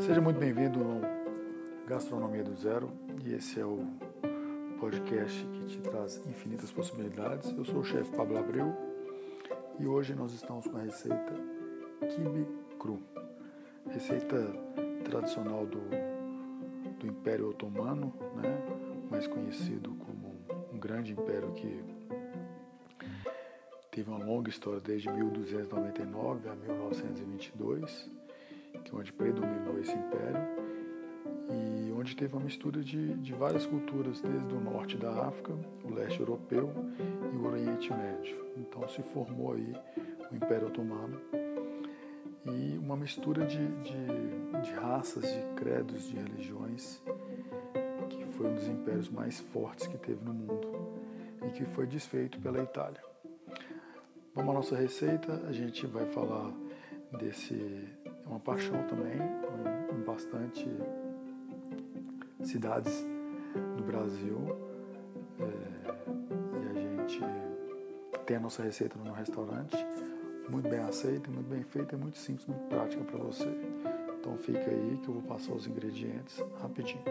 Seja 0.00 0.20
muito 0.20 0.38
bem-vindo 0.38 0.80
ao 0.80 1.00
Gastronomia 1.86 2.42
do 2.42 2.54
Zero 2.54 2.90
e 3.24 3.34
esse 3.34 3.60
é 3.60 3.64
o 3.64 3.86
podcast 4.80 5.46
que 5.46 5.66
te 5.66 5.78
traz 5.78 6.20
infinitas 6.26 6.70
possibilidades. 6.70 7.50
Eu 7.56 7.64
sou 7.64 7.80
o 7.80 7.84
chefe 7.84 8.10
Pablo 8.16 8.38
Abreu 8.38 8.74
e 9.78 9.86
hoje 9.86 10.14
nós 10.14 10.32
estamos 10.32 10.66
com 10.66 10.76
a 10.76 10.82
receita 10.82 11.34
quibe 12.08 12.46
cru, 12.78 13.00
receita 13.88 14.36
tradicional 15.04 15.66
do, 15.66 15.80
do 16.98 17.06
Império 17.06 17.50
Otomano, 17.50 18.12
né? 18.36 18.58
mais 19.10 19.26
conhecido 19.26 19.94
como 19.94 20.34
um 20.72 20.78
grande 20.78 21.12
império 21.12 21.52
que 21.52 21.84
teve 23.90 24.10
uma 24.10 24.24
longa 24.24 24.50
história 24.50 24.80
desde 24.80 25.10
1299 25.10 26.48
a 26.48 26.54
1922, 26.54 28.10
que 28.82 28.94
é 28.94 28.98
onde 28.98 29.12
predominou 29.12 29.78
esse 29.78 29.92
império 29.92 30.40
e 31.50 31.92
onde 31.92 32.16
teve 32.16 32.34
uma 32.34 32.44
mistura 32.44 32.82
de, 32.82 33.14
de 33.14 33.32
várias 33.32 33.66
culturas, 33.66 34.20
desde 34.20 34.54
o 34.54 34.60
norte 34.60 34.96
da 34.96 35.26
África, 35.26 35.52
o 35.84 35.94
leste 35.94 36.20
europeu 36.20 36.72
e 37.32 37.36
o 37.36 37.46
Oriente 37.46 37.92
Médio. 37.92 38.44
Então 38.56 38.86
se 38.88 39.02
formou 39.02 39.52
aí 39.52 39.74
o 40.30 40.34
Império 40.34 40.68
Otomano 40.68 41.20
e 42.46 42.78
uma 42.78 42.96
mistura 42.96 43.46
de, 43.46 43.66
de, 43.68 44.62
de 44.62 44.72
raças, 44.72 45.22
de 45.22 45.42
credos, 45.56 46.08
de 46.08 46.16
religiões, 46.16 47.02
que 48.08 48.24
foi 48.26 48.48
um 48.48 48.54
dos 48.54 48.68
impérios 48.68 49.08
mais 49.08 49.40
fortes 49.40 49.86
que 49.86 49.96
teve 49.96 50.22
no 50.24 50.34
mundo 50.34 50.70
e 51.46 51.50
que 51.50 51.64
foi 51.64 51.86
desfeito 51.86 52.38
pela 52.40 52.62
Itália. 52.62 53.00
Vamos 54.34 54.50
à 54.50 54.54
nossa 54.54 54.76
receita, 54.76 55.44
a 55.48 55.52
gente 55.52 55.86
vai 55.86 56.06
falar 56.06 56.52
desse, 57.18 57.54
é 58.24 58.28
uma 58.28 58.40
paixão 58.40 58.82
também, 58.86 59.18
em 59.92 60.04
bastante 60.04 60.68
cidades 62.42 63.04
do 63.76 63.82
Brasil. 63.84 64.38
É, 65.40 65.94
e 66.56 66.68
a 66.68 66.80
gente 66.80 67.20
tem 68.26 68.36
a 68.36 68.40
nossa 68.40 68.62
receita 68.62 68.98
no 68.98 69.12
restaurante, 69.12 69.76
muito 70.48 70.68
bem 70.68 70.80
aceita, 70.80 71.30
muito 71.30 71.48
bem 71.48 71.62
feita, 71.62 71.96
muito 71.96 72.18
simples, 72.18 72.46
muito 72.46 72.66
prática 72.68 73.02
para 73.04 73.18
você. 73.18 73.48
Então 74.18 74.36
fica 74.38 74.58
aí 74.58 74.98
que 75.02 75.08
eu 75.08 75.14
vou 75.14 75.22
passar 75.22 75.52
os 75.52 75.66
ingredientes 75.66 76.42
rapidinho. 76.60 77.02